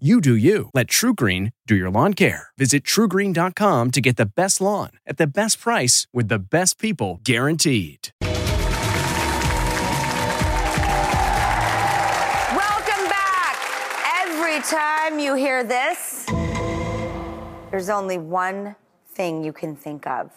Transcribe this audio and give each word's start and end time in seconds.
You 0.00 0.20
do 0.20 0.34
you. 0.34 0.70
Let 0.74 0.88
TruGreen 0.88 1.52
do 1.68 1.76
your 1.76 1.88
lawn 1.88 2.14
care. 2.14 2.48
Visit 2.58 2.82
trugreen.com 2.82 3.92
to 3.92 4.00
get 4.00 4.16
the 4.16 4.26
best 4.26 4.60
lawn 4.60 4.90
at 5.06 5.18
the 5.18 5.26
best 5.28 5.60
price 5.60 6.08
with 6.12 6.26
the 6.26 6.40
best 6.40 6.80
people 6.80 7.20
guaranteed. 7.22 8.08
Welcome 12.50 13.04
back. 13.08 13.56
Every 14.20 14.60
time 14.62 15.20
you 15.20 15.36
hear 15.36 15.62
this, 15.62 16.26
there's 17.70 17.88
only 17.88 18.18
one 18.18 18.74
thing 19.10 19.44
you 19.44 19.52
can 19.52 19.76
think 19.76 20.08
of 20.08 20.32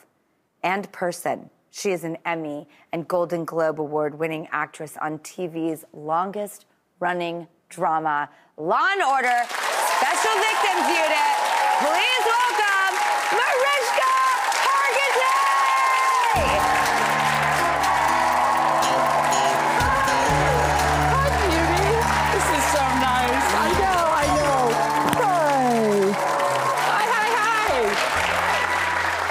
and 0.62 0.92
person. 0.92 1.50
She 1.72 1.90
is 1.90 2.04
an 2.04 2.20
Emmy 2.26 2.68
and 2.94 3.08
Golden 3.08 3.44
Globe 3.44 3.82
Award 3.82 4.20
winning 4.20 4.48
actress 4.52 4.98
on 5.02 5.18
TV's 5.18 5.84
longest 5.94 6.68
running 7.00 7.48
drama, 7.70 8.30
Law 8.60 8.88
and 8.92 9.04
Order 9.04 9.44
Special 9.46 10.34
Victims 10.42 10.88
Unit. 10.90 11.38
Please 11.78 12.26
welcome 12.26 12.98
Mariska 13.38 14.18
Hargitay! 14.66 16.42
Hi, 21.14 21.30
beauty. 21.46 22.02
This 22.34 22.48
is 22.58 22.66
so 22.74 22.82
nice. 22.98 23.46
I 23.54 23.70
know, 23.78 24.02
I 24.10 24.26
know. 24.42 24.74
Hi. 25.22 26.10
Hi, 26.90 27.06
hi, 27.14 27.30
hi. 27.38 27.78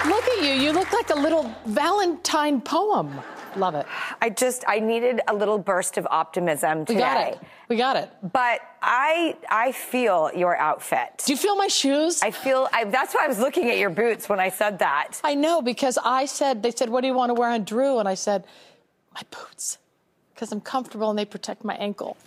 Look 0.08 0.22
at 0.22 0.38
you. 0.44 0.52
You 0.52 0.70
look 0.70 0.92
like 0.92 1.10
a 1.10 1.16
little 1.16 1.50
Valentine 1.66 2.60
poem. 2.60 3.10
Love 3.56 3.74
it. 3.74 3.86
I 4.20 4.30
just, 4.30 4.64
I 4.68 4.80
needed 4.80 5.20
a 5.28 5.34
little 5.34 5.58
burst 5.58 5.96
of 5.96 6.06
optimism 6.10 6.84
today. 6.84 6.94
We 6.94 7.00
got 7.00 7.26
it. 7.26 7.40
We 7.68 7.76
got 7.76 7.96
it. 7.96 8.10
But 8.32 8.60
I, 8.82 9.36
I 9.50 9.72
feel 9.72 10.30
your 10.34 10.56
outfit. 10.56 11.22
Do 11.24 11.32
you 11.32 11.36
feel 11.36 11.56
my 11.56 11.68
shoes? 11.68 12.22
I 12.22 12.30
feel, 12.30 12.68
I, 12.72 12.84
that's 12.84 13.14
why 13.14 13.24
I 13.24 13.28
was 13.28 13.38
looking 13.38 13.70
at 13.70 13.78
your 13.78 13.90
boots 13.90 14.28
when 14.28 14.40
I 14.40 14.50
said 14.50 14.78
that. 14.80 15.20
I 15.24 15.34
know 15.34 15.62
because 15.62 15.98
I 16.04 16.26
said, 16.26 16.62
they 16.62 16.70
said, 16.70 16.90
what 16.90 17.00
do 17.00 17.06
you 17.06 17.14
want 17.14 17.30
to 17.30 17.34
wear 17.34 17.50
on 17.50 17.64
Drew? 17.64 17.98
And 17.98 18.08
I 18.08 18.14
said, 18.14 18.44
my 19.14 19.22
boots. 19.30 19.78
Because 20.34 20.52
I'm 20.52 20.60
comfortable 20.60 21.08
and 21.08 21.18
they 21.18 21.24
protect 21.24 21.64
my 21.64 21.74
ankle. 21.76 22.18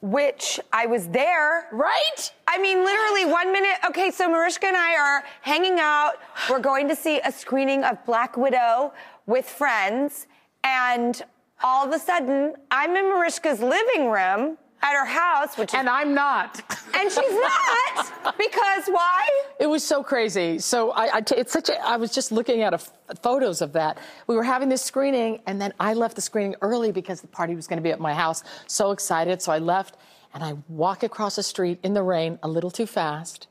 Which 0.00 0.58
I 0.72 0.86
was 0.86 1.06
there. 1.06 1.68
Right? 1.70 2.32
I 2.48 2.58
mean, 2.58 2.84
literally 2.84 3.24
one 3.24 3.52
minute. 3.52 3.78
Okay, 3.86 4.10
so 4.10 4.28
Mariska 4.28 4.66
and 4.66 4.76
I 4.76 4.96
are 4.96 5.24
hanging 5.42 5.78
out. 5.78 6.14
We're 6.50 6.58
going 6.58 6.88
to 6.88 6.96
see 6.96 7.20
a 7.20 7.30
screening 7.30 7.84
of 7.84 8.04
Black 8.04 8.36
Widow 8.36 8.92
with 9.26 9.48
friends. 9.48 10.26
And 10.64 11.20
all 11.62 11.86
of 11.86 11.92
a 11.92 11.98
sudden, 11.98 12.54
I'm 12.70 12.96
in 12.96 13.04
Mariska's 13.04 13.60
living 13.60 14.10
room 14.10 14.58
at 14.82 14.94
her 14.94 15.06
house, 15.06 15.56
which 15.56 15.70
is. 15.72 15.74
And 15.78 15.88
I'm 15.88 16.14
not. 16.14 16.60
and 16.94 17.10
she's 17.10 17.16
not. 17.32 18.36
because 18.36 18.86
why? 18.88 19.28
It 19.60 19.66
was 19.66 19.84
so 19.84 20.02
crazy. 20.02 20.58
So 20.58 20.90
I, 20.90 21.16
I 21.16 21.20
t- 21.20 21.36
it's 21.36 21.52
such 21.52 21.68
a. 21.68 21.80
I 21.86 21.96
was 21.96 22.12
just 22.12 22.32
looking 22.32 22.62
at 22.62 22.72
a 22.72 22.76
f- 22.76 22.92
photos 23.22 23.60
of 23.62 23.72
that. 23.74 23.98
We 24.26 24.34
were 24.34 24.42
having 24.42 24.68
this 24.68 24.82
screening, 24.82 25.40
and 25.46 25.60
then 25.60 25.72
I 25.78 25.94
left 25.94 26.16
the 26.16 26.22
screening 26.22 26.56
early 26.62 26.90
because 26.92 27.20
the 27.20 27.28
party 27.28 27.54
was 27.54 27.66
going 27.66 27.76
to 27.78 27.82
be 27.82 27.90
at 27.92 28.00
my 28.00 28.14
house. 28.14 28.42
So 28.66 28.90
excited, 28.90 29.40
so 29.40 29.52
I 29.52 29.58
left, 29.58 29.96
and 30.34 30.42
I 30.42 30.54
walk 30.68 31.02
across 31.04 31.36
the 31.36 31.42
street 31.42 31.78
in 31.82 31.94
the 31.94 32.02
rain 32.02 32.38
a 32.42 32.48
little 32.48 32.70
too 32.70 32.86
fast, 32.86 33.46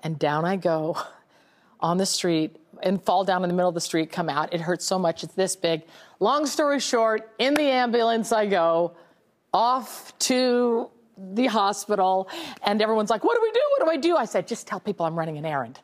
and 0.00 0.18
down 0.18 0.44
I 0.46 0.56
go 0.56 0.96
on 1.80 1.98
the 1.98 2.06
street 2.06 2.56
and 2.82 3.02
fall 3.02 3.24
down 3.24 3.42
in 3.42 3.48
the 3.48 3.54
middle 3.54 3.68
of 3.68 3.74
the 3.74 3.80
street. 3.80 4.10
Come 4.12 4.28
out. 4.28 4.52
It 4.52 4.60
hurts 4.60 4.84
so 4.84 4.98
much. 4.98 5.24
It's 5.24 5.34
this 5.34 5.56
big. 5.56 5.82
Long 6.20 6.46
story 6.46 6.80
short, 6.80 7.30
in 7.38 7.54
the 7.54 7.64
ambulance 7.64 8.32
I 8.32 8.46
go 8.46 8.94
off 9.52 10.16
to 10.18 10.90
the 11.16 11.46
hospital, 11.46 12.28
and 12.62 12.82
everyone's 12.82 13.08
like, 13.08 13.24
What 13.24 13.36
do 13.36 13.42
we 13.42 13.50
do? 13.50 13.60
What 13.70 13.84
do 13.86 13.90
I 13.90 13.96
do? 13.96 14.16
I 14.16 14.26
said, 14.26 14.46
Just 14.46 14.66
tell 14.66 14.80
people 14.80 15.06
I'm 15.06 15.18
running 15.18 15.38
an 15.38 15.46
errand. 15.46 15.80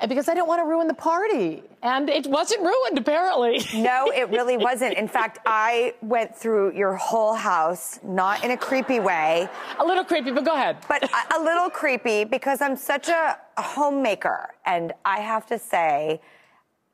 And 0.00 0.08
because 0.08 0.28
I 0.28 0.34
didn't 0.34 0.48
want 0.48 0.60
to 0.60 0.64
ruin 0.66 0.88
the 0.88 0.94
party. 0.94 1.62
And 1.82 2.08
it 2.10 2.26
wasn't 2.26 2.62
ruined, 2.62 2.98
apparently. 2.98 3.60
No, 3.74 4.10
it 4.14 4.28
really 4.30 4.56
wasn't. 4.68 4.94
In 4.96 5.08
fact, 5.08 5.38
I 5.46 5.94
went 6.02 6.34
through 6.36 6.72
your 6.76 6.94
whole 6.96 7.34
house, 7.34 7.98
not 8.02 8.44
in 8.44 8.50
a 8.52 8.56
creepy 8.56 9.00
way. 9.00 9.48
A 9.78 9.84
little 9.84 10.04
creepy, 10.04 10.30
but 10.30 10.44
go 10.44 10.54
ahead. 10.54 10.76
But 10.88 11.04
a, 11.04 11.38
a 11.38 11.40
little 11.42 11.70
creepy 11.70 12.24
because 12.24 12.60
I'm 12.60 12.76
such 12.76 13.08
a, 13.08 13.38
homemaker. 13.58 14.48
And 14.64 14.92
I 15.04 15.20
have 15.20 15.44
to 15.46 15.58
say, 15.58 16.20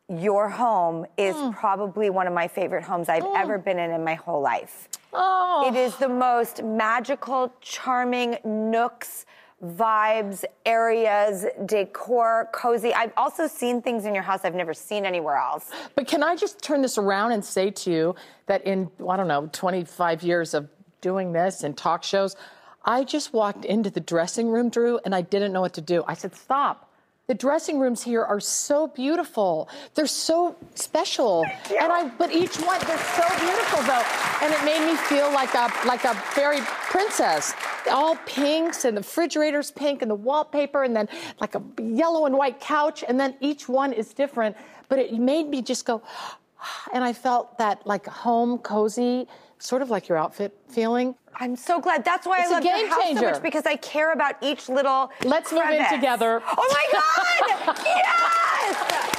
your 0.09 0.49
home 0.49 1.07
is 1.17 1.37
Mm. 1.37 1.55
probably 1.55 2.11
one 2.11 2.27
of 2.27 2.33
my 2.33 2.49
favorite 2.49 2.83
homes 2.83 3.09
I've 3.09 3.27
ever 3.37 3.59
been 3.59 3.79
in 3.79 3.91
in 3.93 4.03
my 4.03 4.15
whole 4.15 4.41
life. 4.41 4.89
Oh. 5.13 5.65
It 5.69 5.77
is 5.77 5.95
the 5.97 6.09
most 6.09 6.63
magical, 6.65 7.53
charming 7.61 8.39
nooks, 8.45 9.27
vibes, 9.65 10.45
areas, 10.65 11.45
decor, 11.67 12.49
cozy. 12.53 12.95
I've 12.95 13.13
also 13.17 13.47
seen 13.47 13.83
things 13.83 14.05
in 14.05 14.15
your 14.15 14.23
house 14.23 14.45
I've 14.45 14.55
never 14.55 14.73
seen 14.73 15.05
anywhere 15.05 15.37
else. 15.37 15.71
But 15.95 16.07
can 16.07 16.23
I 16.23 16.37
just 16.37 16.63
turn 16.63 16.81
this 16.83 16.97
around 16.97 17.33
and 17.33 17.45
say 17.45 17.71
to 17.71 17.91
you 17.91 18.15
that 18.47 18.65
in, 18.65 18.91
I 19.09 19.17
don't 19.17 19.29
know, 19.29 19.49
25 19.53 20.23
years 20.23 20.55
of 20.55 20.69
doing 21.01 21.33
this 21.33 21.65
and 21.65 21.77
talk 21.77 22.05
shows, 22.05 22.37
I 22.85 23.05
just 23.05 23.33
walked 23.33 23.65
into 23.65 23.91
the 23.91 24.01
dressing 24.01 24.49
room, 24.49 24.71
Drew, 24.71 25.01
and 25.05 25.15
I 25.15 25.23
didn't 25.23 25.53
know 25.53 25.61
what 25.61 25.75
to 25.75 25.81
do. 25.81 26.05
I 26.07 26.15
said, 26.15 26.35
stop. 26.35 26.88
The 27.29 27.35
dressing 27.35 27.79
rooms 27.79 28.03
here 28.03 28.25
are 28.25 28.41
so 28.41 28.87
beautiful. 28.87 29.69
They're 29.95 30.07
so 30.07 30.57
special. 30.75 31.45
And 31.79 31.93
I 31.93 32.09
but 32.17 32.33
each 32.33 32.57
one 32.57 32.81
they're 32.87 32.97
so 32.97 33.29
beautiful 33.39 33.83
though. 33.83 34.03
And 34.41 34.55
it 34.55 34.65
made 34.65 34.91
me 34.91 34.97
feel 34.97 35.31
like 35.31 35.53
a 35.53 35.71
like 35.87 36.05
a 36.05 36.15
fairy 36.15 36.61
princess. 36.89 37.53
All 37.91 38.17
pinks 38.25 38.87
and 38.87 38.97
the 38.97 39.03
refrigerator's 39.03 39.71
pink 39.71 40.01
and 40.01 40.11
the 40.11 40.15
wallpaper 40.15 40.85
and 40.85 40.97
then 40.97 41.07
like 41.39 41.55
a 41.55 41.63
yellow 41.79 42.25
and 42.25 42.35
white 42.35 42.61
couch 42.61 43.05
and 43.07 43.21
then 43.21 43.35
each 43.43 43.69
one 43.69 43.93
is 43.93 44.15
different. 44.15 44.57
But 44.89 44.99
it 44.99 45.13
made 45.13 45.51
me 45.51 45.61
just 45.61 45.85
go 45.85 46.01
and 46.95 47.05
I 47.05 47.13
felt 47.13 47.59
that 47.59 47.87
like 47.87 48.07
home 48.07 48.57
cozy, 48.57 49.29
sort 49.59 49.83
of 49.83 49.91
like 49.91 50.09
your 50.09 50.19
outfit 50.19 50.57
feeling. 50.69 51.15
I'm 51.35 51.57
so 51.57 51.81
glad. 51.81 52.05
That's 52.05 52.27
why 52.27 52.41
It's 52.41 52.51
I 52.51 52.55
love 52.55 52.63
game 52.63 52.87
your 52.87 52.89
house 52.89 53.19
so 53.19 53.23
much 53.23 53.43
because 53.43 53.67
I 53.67 53.77
care 53.77 54.13
about 54.13 54.35
each 54.43 54.69
little. 54.69 55.11
Let's 55.25 55.53
move 55.53 55.69
in 55.71 55.85
together. 55.91 56.43
Oh 56.45 56.69
my 56.73 57.65
God! 57.67 57.77
yes! 57.87 59.15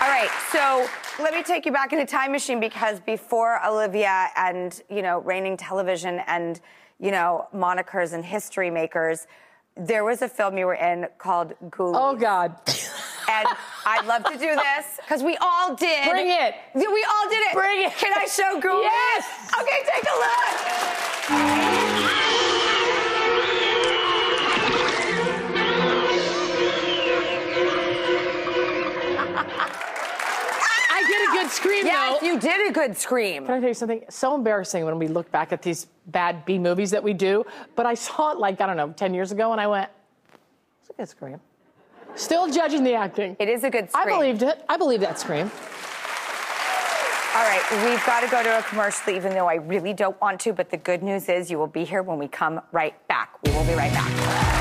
All 0.00 0.08
right, 0.08 0.30
so 0.52 0.86
let 1.22 1.32
me 1.32 1.42
take 1.42 1.64
you 1.64 1.72
back 1.72 1.92
in 1.92 2.00
a 2.00 2.06
time 2.06 2.32
machine 2.32 2.60
because 2.60 3.00
before 3.00 3.64
Olivia 3.66 4.28
and 4.36 4.82
you 4.90 5.02
know 5.02 5.20
reigning 5.20 5.56
television 5.56 6.20
and 6.26 6.60
you 7.00 7.10
know 7.10 7.48
monikers 7.54 8.12
and 8.12 8.24
history 8.24 8.70
makers, 8.70 9.26
there 9.76 10.04
was 10.04 10.22
a 10.22 10.28
film 10.28 10.58
you 10.58 10.66
were 10.66 10.74
in 10.74 11.06
called 11.18 11.54
Ghoulies. 11.70 11.94
Oh 11.94 12.14
God. 12.14 12.56
And 13.28 13.46
I'd 13.84 14.06
love 14.06 14.24
to 14.24 14.32
do 14.38 14.54
this 14.54 14.98
because 14.98 15.22
we 15.22 15.36
all 15.40 15.74
did. 15.74 16.08
Bring 16.08 16.28
it. 16.28 16.54
We 16.74 16.82
all 16.82 17.28
did 17.28 17.42
it. 17.48 17.52
Bring 17.54 17.84
it. 17.86 17.92
Can 17.96 18.12
I 18.16 18.26
show 18.26 18.60
Ghoulies? 18.60 18.82
Yes. 18.82 19.24
Okay, 19.60 19.82
take 19.94 20.04
a 20.04 20.16
look. 20.16 21.76
I 29.68 31.04
did 31.06 31.28
a 31.28 31.32
good 31.42 31.50
scream 31.52 31.86
Yes, 31.86 32.20
though. 32.20 32.26
you 32.26 32.38
did 32.38 32.70
a 32.70 32.72
good 32.72 32.96
scream. 32.96 33.44
Can 33.44 33.54
I 33.54 33.60
tell 33.60 33.68
you 33.68 33.74
something? 33.74 34.04
So 34.08 34.34
embarrassing 34.34 34.84
when 34.84 34.98
we 34.98 35.08
look 35.08 35.30
back 35.30 35.52
at 35.52 35.62
these 35.62 35.86
bad 36.06 36.44
B 36.44 36.58
movies 36.58 36.90
that 36.92 37.02
we 37.02 37.12
do. 37.12 37.44
But 37.74 37.86
I 37.86 37.94
saw 37.94 38.32
it 38.32 38.38
like, 38.38 38.60
I 38.60 38.66
don't 38.66 38.76
know, 38.76 38.92
10 38.92 39.12
years 39.14 39.32
ago, 39.32 39.52
and 39.52 39.60
I 39.60 39.66
went, 39.66 39.90
it's 40.80 40.90
a 40.90 40.92
good 40.94 41.08
scream. 41.08 41.40
Still 42.16 42.50
judging 42.50 42.82
the 42.82 42.94
acting. 42.94 43.36
It 43.38 43.48
is 43.48 43.62
a 43.62 43.70
good 43.70 43.90
scream. 43.90 44.08
I 44.08 44.10
believed 44.10 44.42
it. 44.42 44.64
I 44.68 44.76
believe 44.76 45.00
that 45.00 45.18
scream. 45.18 45.50
All 47.36 47.42
right, 47.42 47.62
we've 47.84 48.04
got 48.06 48.20
to 48.20 48.28
go 48.28 48.42
to 48.42 48.58
a 48.58 48.62
commercial, 48.62 49.14
even 49.14 49.34
though 49.34 49.46
I 49.46 49.56
really 49.56 49.92
don't 49.92 50.18
want 50.20 50.40
to. 50.40 50.54
But 50.54 50.70
the 50.70 50.78
good 50.78 51.02
news 51.02 51.28
is 51.28 51.50
you 51.50 51.58
will 51.58 51.66
be 51.66 51.84
here 51.84 52.02
when 52.02 52.18
we 52.18 52.28
come 52.28 52.62
right 52.72 52.94
back. 53.08 53.36
We 53.44 53.52
will 53.52 53.64
be 53.64 53.74
right 53.74 53.92
back. 53.92 54.56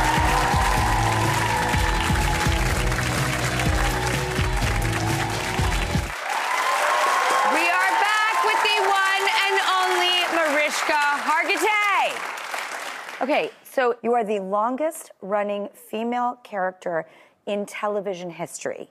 Okay, 13.22 13.50
so 13.64 13.96
you 14.04 14.14
are 14.14 14.24
the 14.24 14.40
longest 14.40 15.10
running 15.22 15.70
female 15.74 16.38
character 16.44 17.08
in 17.46 17.66
television 17.66 18.30
history. 18.30 18.90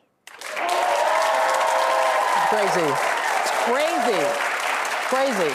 Crazy. 2.49 2.93
It's 3.41 3.51
crazy. 3.65 4.25
Crazy. 5.09 5.55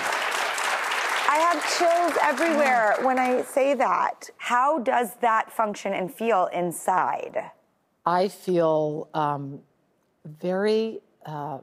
I 1.31 1.38
have 1.38 1.60
chills 1.78 2.18
everywhere 2.22 2.98
when 3.01 3.19
I 3.19 3.44
say 3.44 3.74
that. 3.75 4.30
How 4.38 4.80
does 4.80 5.16
that 5.22 5.51
function 5.51 5.94
and 5.94 6.13
feel 6.13 6.48
inside? 6.54 7.51
I 8.06 8.28
feel 8.28 9.07
um, 9.13 9.60
very 10.25 11.01
uh, 11.25 11.60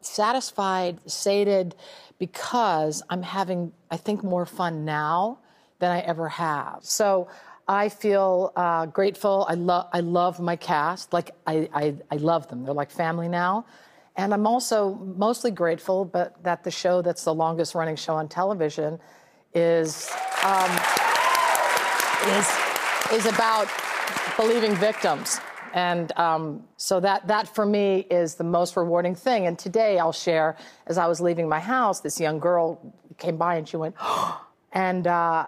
satisfied, 0.00 0.98
sated, 1.10 1.76
because 2.18 3.02
I'm 3.10 3.22
having, 3.22 3.72
I 3.90 3.98
think, 3.98 4.24
more 4.24 4.46
fun 4.46 4.84
now 4.84 5.38
than 5.78 5.90
I 5.90 6.00
ever 6.00 6.28
have. 6.28 6.78
So 6.82 7.28
I 7.68 7.90
feel 7.90 8.52
uh, 8.56 8.86
grateful. 8.86 9.44
I 9.46 9.54
love, 9.54 9.88
I 9.92 10.00
love 10.00 10.40
my 10.40 10.56
cast. 10.56 11.12
Like 11.12 11.32
I, 11.46 11.68
I, 11.74 11.94
I 12.10 12.16
love 12.16 12.48
them. 12.48 12.64
They're 12.64 12.72
like 12.72 12.90
family 12.90 13.28
now. 13.28 13.66
And 14.16 14.32
I'm 14.32 14.46
also 14.46 14.94
mostly 15.16 15.50
grateful, 15.50 16.04
but 16.06 16.42
that 16.42 16.64
the 16.64 16.70
show 16.70 17.02
that's 17.02 17.22
the 17.24 17.34
longest 17.34 17.74
running 17.74 17.94
show 17.94 18.14
on 18.14 18.26
television 18.28 18.98
is 19.54 20.10
um, 20.42 20.70
is 22.26 22.50
is 23.12 23.26
about 23.26 23.68
believing 24.36 24.74
victims. 24.74 25.38
And 25.72 26.10
um, 26.18 26.64
so 26.78 26.98
that 27.00 27.28
that 27.28 27.54
for 27.54 27.64
me 27.64 28.06
is 28.10 28.34
the 28.34 28.44
most 28.44 28.76
rewarding 28.76 29.14
thing. 29.14 29.46
And 29.46 29.58
today 29.58 29.98
I'll 29.98 30.12
share, 30.12 30.56
as 30.86 30.98
I 30.98 31.06
was 31.06 31.20
leaving 31.20 31.48
my 31.48 31.60
house, 31.60 32.00
this 32.00 32.18
young 32.18 32.40
girl 32.40 32.94
came 33.18 33.36
by 33.36 33.56
and 33.56 33.68
she 33.68 33.76
went, 33.76 33.94
and 34.72 35.06
uh, 35.06 35.46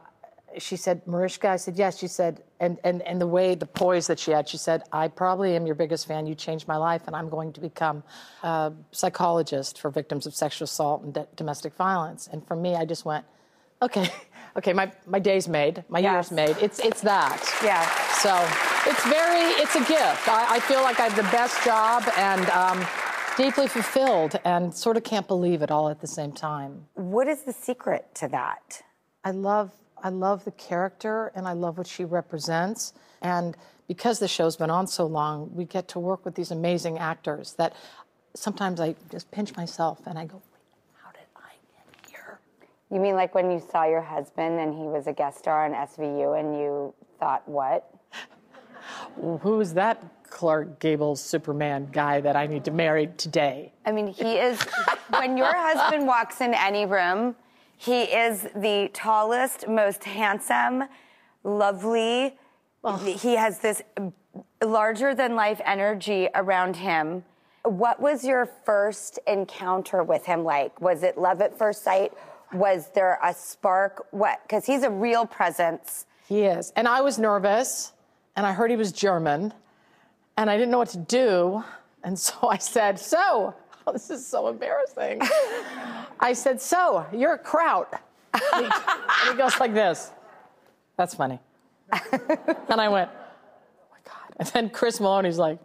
she 0.58 0.76
said, 0.76 1.06
Mariska, 1.06 1.48
I 1.48 1.56
said, 1.56 1.76
yes. 1.76 1.98
She 1.98 2.06
said, 2.08 2.42
and, 2.58 2.78
and, 2.84 3.02
and 3.02 3.20
the 3.20 3.26
way, 3.26 3.54
the 3.54 3.66
poise 3.66 4.06
that 4.08 4.18
she 4.18 4.30
had, 4.32 4.48
she 4.48 4.56
said, 4.56 4.82
I 4.92 5.08
probably 5.08 5.54
am 5.56 5.66
your 5.66 5.74
biggest 5.74 6.06
fan. 6.06 6.26
You 6.26 6.34
changed 6.34 6.66
my 6.68 6.76
life, 6.76 7.02
and 7.06 7.14
I'm 7.16 7.28
going 7.28 7.52
to 7.54 7.60
become 7.60 8.02
a 8.42 8.72
psychologist 8.92 9.78
for 9.80 9.90
victims 9.90 10.26
of 10.26 10.34
sexual 10.34 10.64
assault 10.64 11.02
and 11.02 11.26
domestic 11.36 11.74
violence. 11.74 12.28
And 12.32 12.46
for 12.46 12.56
me, 12.56 12.74
I 12.74 12.84
just 12.84 13.04
went, 13.04 13.24
okay, 13.82 14.08
okay, 14.56 14.72
my, 14.72 14.90
my 15.06 15.18
day's 15.18 15.48
made, 15.48 15.84
my 15.88 15.98
Yes. 16.00 16.12
year's 16.12 16.30
made. 16.32 16.56
It's, 16.62 16.78
it's 16.80 17.00
that. 17.02 17.42
Yeah. 17.64 17.84
So 18.14 18.34
it's 18.90 19.04
very, 19.06 19.52
it's 19.62 19.74
a 19.76 19.80
gift. 19.80 20.28
I, 20.28 20.56
I 20.56 20.60
feel 20.60 20.82
like 20.82 21.00
I 21.00 21.04
have 21.08 21.16
the 21.16 21.30
best 21.30 21.62
job 21.64 22.02
and 22.16 22.48
um, 22.50 22.86
deeply 23.36 23.68
fulfilled 23.68 24.38
and 24.44 24.74
sort 24.74 24.96
of 24.96 25.04
can't 25.04 25.26
believe 25.28 25.62
it 25.62 25.70
all 25.70 25.88
at 25.88 26.00
the 26.00 26.06
same 26.06 26.32
time. 26.32 26.86
What 26.94 27.28
is 27.28 27.42
the 27.42 27.52
secret 27.52 28.14
to 28.16 28.28
that? 28.28 28.82
I 29.24 29.30
love 29.32 29.70
I 30.02 30.08
love 30.08 30.44
the 30.44 30.50
character 30.52 31.32
and 31.34 31.46
I 31.46 31.52
love 31.52 31.78
what 31.78 31.86
she 31.86 32.04
represents. 32.04 32.92
And 33.22 33.56
because 33.86 34.18
the 34.18 34.28
show's 34.28 34.56
been 34.56 34.70
on 34.70 34.86
so 34.86 35.06
long, 35.06 35.50
we 35.54 35.64
get 35.64 35.88
to 35.88 35.98
work 35.98 36.24
with 36.24 36.34
these 36.34 36.50
amazing 36.50 36.98
actors 36.98 37.54
that 37.54 37.74
sometimes 38.34 38.80
I 38.80 38.94
just 39.10 39.30
pinch 39.30 39.56
myself 39.56 40.00
and 40.06 40.18
I 40.18 40.26
go, 40.26 40.40
how 41.02 41.10
did 41.10 41.20
I 41.36 41.52
get 41.74 42.10
here? 42.10 42.38
You 42.90 43.00
mean 43.00 43.14
like 43.14 43.34
when 43.34 43.50
you 43.50 43.60
saw 43.70 43.84
your 43.84 44.00
husband 44.00 44.58
and 44.60 44.72
he 44.72 44.84
was 44.84 45.06
a 45.06 45.12
guest 45.12 45.38
star 45.38 45.64
on 45.64 45.72
SVU 45.72 46.38
and 46.38 46.56
you 46.56 46.94
thought, 47.18 47.46
what? 47.48 47.92
Who's 49.40 49.74
that 49.74 50.02
Clark 50.30 50.78
Gable 50.78 51.16
Superman 51.16 51.88
guy 51.90 52.20
that 52.20 52.36
I 52.36 52.46
need 52.46 52.64
to 52.64 52.70
marry 52.70 53.08
today? 53.16 53.72
I 53.84 53.92
mean, 53.92 54.06
he 54.06 54.36
is, 54.36 54.60
when 55.10 55.36
your 55.36 55.52
husband 55.52 56.06
walks 56.06 56.40
in 56.40 56.54
any 56.54 56.86
room, 56.86 57.34
he 57.80 58.02
is 58.02 58.42
the 58.54 58.90
tallest, 58.92 59.66
most 59.66 60.04
handsome, 60.04 60.84
lovely. 61.44 62.36
He 63.16 63.36
has 63.36 63.60
this 63.60 63.80
larger 64.62 65.14
than 65.14 65.34
life 65.34 65.62
energy 65.64 66.28
around 66.34 66.76
him. 66.76 67.24
What 67.64 67.98
was 67.98 68.22
your 68.22 68.44
first 68.66 69.18
encounter 69.26 70.02
with 70.02 70.26
him 70.26 70.44
like? 70.44 70.78
Was 70.82 71.02
it 71.02 71.16
love 71.16 71.40
at 71.40 71.56
first 71.56 71.82
sight? 71.82 72.12
Was 72.52 72.90
there 72.94 73.18
a 73.24 73.32
spark? 73.32 74.08
What? 74.10 74.42
Because 74.42 74.66
he's 74.66 74.82
a 74.82 74.90
real 74.90 75.24
presence. 75.24 76.04
He 76.28 76.42
is. 76.42 76.74
And 76.76 76.86
I 76.86 77.00
was 77.00 77.18
nervous 77.18 77.94
and 78.36 78.44
I 78.44 78.52
heard 78.52 78.70
he 78.70 78.76
was 78.76 78.92
German 78.92 79.54
and 80.36 80.50
I 80.50 80.58
didn't 80.58 80.70
know 80.70 80.78
what 80.78 80.90
to 80.90 80.98
do. 80.98 81.64
And 82.04 82.18
so 82.18 82.46
I 82.46 82.58
said, 82.58 82.98
So, 82.98 83.54
oh, 83.90 83.92
this 83.94 84.10
is 84.10 84.26
so 84.26 84.48
embarrassing. 84.48 85.20
I 86.20 86.32
said, 86.32 86.60
So, 86.60 87.06
you're 87.12 87.34
a 87.34 87.38
kraut. 87.38 88.00
And 88.32 88.66
he, 88.66 88.72
and 88.72 89.30
he 89.30 89.34
goes 89.34 89.58
like 89.58 89.74
this. 89.74 90.12
That's 90.96 91.14
funny. 91.14 91.40
and 91.92 92.80
I 92.80 92.88
went, 92.88 93.10
Oh 93.12 93.86
my 93.90 93.98
God. 94.04 94.34
And 94.38 94.48
then 94.48 94.70
Chris 94.70 94.98
Meloni's 95.00 95.38
like, 95.38 95.58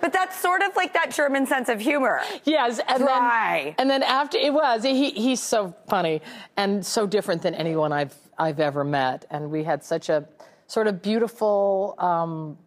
But 0.00 0.12
that's 0.12 0.38
sort 0.38 0.62
of 0.62 0.74
like 0.76 0.92
that 0.94 1.12
German 1.12 1.46
sense 1.46 1.68
of 1.68 1.80
humor. 1.80 2.20
Yes, 2.44 2.80
and 2.88 3.04
Dry. 3.04 3.62
then 3.64 3.74
and 3.78 3.90
then 3.90 4.02
after 4.02 4.36
it 4.36 4.52
was 4.52 4.82
he 4.82 5.10
he's 5.10 5.40
so 5.40 5.76
funny 5.88 6.20
and 6.56 6.84
so 6.84 7.06
different 7.06 7.40
than 7.40 7.54
anyone 7.54 7.92
I've 7.92 8.14
I've 8.36 8.58
ever 8.58 8.82
met, 8.82 9.26
and 9.30 9.48
we 9.48 9.62
had 9.62 9.84
such 9.84 10.08
a 10.08 10.26
sort 10.66 10.88
of 10.88 11.02
beautiful 11.02 11.94
um, 11.98 12.58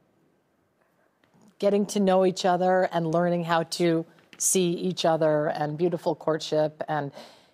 getting 1.60 1.86
to 1.86 2.00
know 2.00 2.26
each 2.26 2.46
other 2.46 2.90
and 2.92 3.12
learning 3.12 3.44
how 3.44 3.64
to 3.64 4.06
see 4.38 4.72
each 4.72 5.06
other 5.06 5.48
and 5.48 5.78
beautiful 5.78 6.14
courtship 6.16 6.84
and 6.90 7.12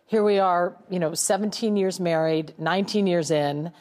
here 0.07 0.23
we 0.23 0.39
are 0.39 0.75
you 0.89 0.99
know 0.99 1.13
17 1.13 1.77
years 1.77 1.99
married 1.99 2.53
19 2.57 3.05
years 3.05 3.29
in 3.29 3.71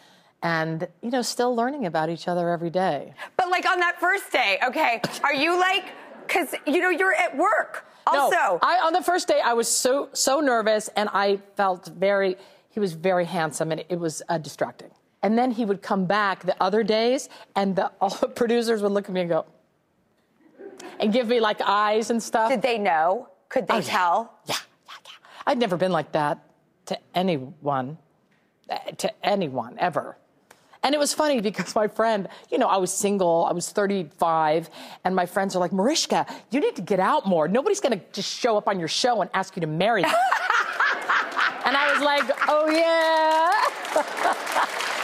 and 0.43 0.87
you 1.03 1.11
know 1.11 1.23
still 1.23 1.55
learning 1.57 1.87
about 1.87 2.11
each 2.11 2.29
other 2.29 2.51
every 2.51 2.71
day 2.71 3.15
But 3.37 3.49
like 3.51 3.67
on 3.69 3.81
that 3.81 3.99
first 4.01 4.31
day, 4.31 4.59
okay, 4.67 5.01
are 5.23 5.35
you 5.35 5.59
like, 5.59 5.85
because 6.27 6.55
you 6.67 6.81
know 6.81 6.91
you're 6.91 7.15
at 7.15 7.37
work 7.37 7.85
also. 8.07 8.31
No, 8.31 8.59
I, 8.63 8.79
on 8.87 8.93
the 8.93 9.03
first 9.03 9.29
day, 9.29 9.41
I 9.45 9.53
was 9.55 9.69
so 9.69 10.09
so 10.13 10.41
nervous, 10.41 10.89
and 10.97 11.09
I 11.13 11.39
felt 11.57 11.87
very. 11.87 12.37
He 12.71 12.81
was 12.81 12.93
very 12.93 13.25
handsome, 13.25 13.73
and 13.73 13.85
it 13.89 13.99
was 13.99 14.23
uh, 14.29 14.39
distracting. 14.39 14.91
And 15.23 15.37
then 15.37 15.51
he 15.51 15.65
would 15.65 15.83
come 15.83 16.07
back 16.07 16.45
the 16.45 16.57
other 16.63 16.83
days, 16.83 17.29
and 17.57 17.77
the 17.77 17.91
all 18.01 18.11
the 18.11 18.29
producers 18.41 18.83
would 18.83 18.93
look 18.93 19.07
at 19.07 19.13
me 19.13 19.21
and 19.23 19.29
go, 19.29 19.45
and 20.99 21.13
give 21.13 21.29
me 21.29 21.41
like 21.41 21.61
eyes 21.61 22.11
and 22.11 22.23
stuff. 22.23 22.51
Did 22.51 22.63
they 22.63 22.79
know? 22.79 23.29
Could 23.49 23.67
they 23.67 23.75
Oh, 23.79 23.81
tell? 23.81 24.35
Yeah, 24.47 24.55
yeah, 24.87 24.93
yeah. 25.05 25.11
I'd 25.47 25.59
never 25.59 25.77
been 25.77 25.93
like 25.93 26.13
that 26.13 26.39
to 26.87 26.99
anyone, 27.15 27.99
uh, 28.71 28.77
to 28.99 29.13
anyone 29.27 29.77
ever. 29.79 30.17
And 30.83 30.95
it 30.95 30.99
was 30.99 31.13
funny 31.13 31.41
because 31.43 31.75
my 31.75 31.89
friend, 31.89 32.27
you 32.51 32.57
know, 32.57 32.67
I 32.67 32.79
was 32.79 32.91
single, 32.93 33.45
I 33.45 33.53
was 33.53 33.69
35, 33.71 34.71
and 35.05 35.15
my 35.15 35.27
friends 35.27 35.55
are 35.55 35.59
like, 35.59 35.73
Mariska, 35.75 36.25
you 36.51 36.59
need 36.61 36.75
to 36.77 36.83
get 36.83 36.99
out 37.01 37.27
more. 37.27 37.49
Nobody's 37.49 37.81
gonna 37.81 38.01
just 38.13 38.33
show 38.33 38.57
up 38.57 38.67
on 38.67 38.79
your 38.79 38.89
show 38.89 39.21
and 39.21 39.29
ask 39.35 39.57
you 39.57 39.61
to 39.61 39.67
marry 39.67 40.03
them. 40.03 40.11
and 41.67 41.77
I 41.77 41.93
was 41.93 42.03
like, 42.03 42.25
oh 42.49 42.69
yeah. 42.71 43.53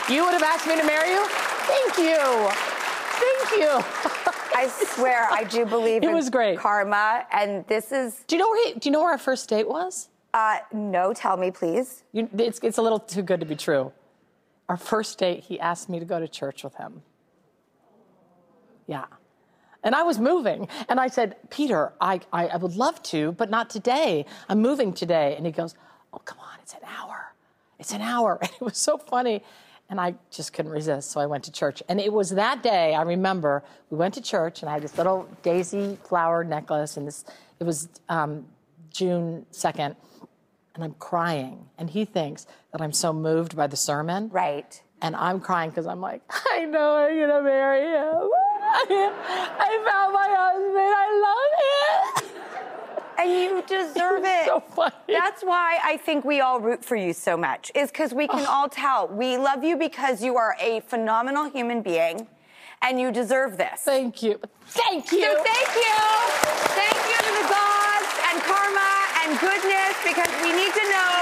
you 0.14 0.24
would 0.24 0.32
have 0.32 0.42
asked 0.42 0.66
me 0.66 0.76
to 0.76 0.84
marry 0.86 1.10
you? 1.10 1.26
Thank 1.28 1.98
you. 1.98 2.48
Thank 3.20 3.60
you. 3.60 4.32
I 4.56 4.68
swear, 4.68 5.28
I 5.30 5.44
do 5.44 5.66
believe 5.66 6.02
It 6.02 6.08
in 6.08 6.14
was 6.14 6.30
great. 6.30 6.58
karma, 6.58 7.26
and 7.32 7.66
this 7.66 7.92
is 7.92 8.24
do 8.26 8.36
you 8.36 8.40
know 8.42 8.48
where 8.48 8.66
he, 8.72 8.78
do 8.78 8.88
you 8.88 8.92
know 8.92 9.00
where 9.00 9.10
our 9.12 9.18
first 9.18 9.48
date 9.48 9.68
was? 9.68 10.08
uh, 10.34 10.58
no. 10.72 11.12
Tell 11.14 11.36
me, 11.38 11.50
please. 11.50 12.02
You, 12.12 12.28
it's, 12.36 12.58
it's 12.62 12.76
a 12.78 12.82
little 12.82 12.98
too 12.98 13.22
good 13.22 13.40
to 13.40 13.46
be 13.46 13.56
true. 13.56 13.90
Our 14.68 14.76
first 14.76 15.18
date, 15.18 15.44
he 15.44 15.58
asked 15.60 15.88
me 15.88 15.98
to 15.98 16.04
go 16.04 16.18
to 16.20 16.28
church 16.28 16.62
with 16.64 16.74
him. 16.74 17.02
Yeah. 18.86 19.06
And 19.82 19.94
I 19.94 20.02
was 20.02 20.18
moving. 20.18 20.68
And 20.90 20.98
I 21.00 21.06
said, 21.08 21.36
Peter, 21.50 21.92
I, 22.00 22.20
I, 22.32 22.48
I 22.48 22.56
would 22.56 22.76
love 22.76 23.02
to, 23.04 23.32
but 23.32 23.48
not 23.48 23.70
today. 23.70 24.26
I'm 24.48 24.60
moving 24.60 24.92
today. 24.92 25.34
And 25.36 25.46
he 25.46 25.52
goes, 25.52 25.74
Oh, 26.12 26.18
come 26.18 26.38
on, 26.40 26.58
it's 26.62 26.74
an 26.74 26.80
hour. 26.86 27.32
It's 27.78 27.92
an 27.92 28.02
hour. 28.02 28.38
And 28.42 28.50
it 28.50 28.60
was 28.60 28.76
so 28.76 28.98
funny. 28.98 29.42
And 29.88 30.00
I 30.00 30.14
just 30.30 30.52
couldn't 30.52 30.72
resist. 30.72 31.10
So 31.12 31.20
I 31.20 31.26
went 31.26 31.44
to 31.44 31.52
church. 31.52 31.82
And 31.88 32.00
it 32.00 32.12
was 32.12 32.30
that 32.30 32.62
day, 32.62 32.94
I 32.94 33.02
remember, 33.02 33.62
we 33.90 33.96
went 33.96 34.14
to 34.14 34.20
church 34.20 34.62
and 34.62 34.68
I 34.68 34.74
had 34.74 34.82
this 34.82 34.98
little 34.98 35.28
daisy 35.42 35.98
flower 36.04 36.42
necklace. 36.42 36.96
And 36.96 37.06
this, 37.06 37.24
it 37.60 37.64
was 37.64 37.88
um, 38.08 38.46
June 38.90 39.46
2nd. 39.52 39.94
And 40.74 40.84
I'm 40.84 40.94
crying. 40.94 41.68
And 41.78 41.88
he 41.88 42.04
thinks 42.04 42.46
that 42.72 42.82
I'm 42.82 42.92
so 42.92 43.12
moved 43.12 43.56
by 43.56 43.66
the 43.66 43.76
sermon. 43.76 44.28
Right. 44.30 44.82
And 45.00 45.14
I'm 45.14 45.40
crying 45.40 45.70
because 45.70 45.86
I'm 45.86 46.00
like, 46.00 46.22
I 46.52 46.64
know 46.64 46.96
I'm 46.96 47.18
gonna 47.18 47.42
marry 47.42 47.82
him. 47.82 48.28
I 48.66 49.82
found 49.86 50.12
my 50.12 50.28
husband. 50.36 50.92
I 50.96 51.08
love 51.26 51.52
him. 51.62 51.85
And 53.18 53.30
you 53.30 53.62
deserve 53.66 54.22
it. 54.24 54.46
so 54.46 54.60
funny. 54.60 54.94
That's 55.08 55.42
why 55.42 55.78
I 55.82 55.96
think 55.96 56.24
we 56.24 56.40
all 56.40 56.60
root 56.60 56.84
for 56.84 56.96
you 56.96 57.12
so 57.12 57.36
much, 57.36 57.72
is 57.74 57.90
because 57.90 58.12
we 58.14 58.28
can 58.28 58.44
all 58.46 58.68
tell. 58.68 59.08
We 59.08 59.36
love 59.36 59.64
you 59.64 59.76
because 59.76 60.22
you 60.22 60.36
are 60.36 60.56
a 60.60 60.80
phenomenal 60.80 61.48
human 61.50 61.82
being 61.82 62.26
and 62.82 63.00
you 63.00 63.10
deserve 63.10 63.56
this. 63.56 63.80
Thank 63.80 64.22
you. 64.22 64.38
Thank 64.66 65.10
you. 65.12 65.22
So 65.22 65.42
thank 65.44 65.74
you. 65.74 65.96
Thank 66.76 66.98
you 67.08 67.16
to 67.16 67.32
the 67.42 67.48
gods 67.48 68.10
and 68.30 68.42
karma 68.42 68.92
and 69.24 69.40
goodness 69.40 69.96
because 70.04 70.30
we 70.42 70.52
need 70.52 70.72
to 70.74 70.84
know 70.92 71.14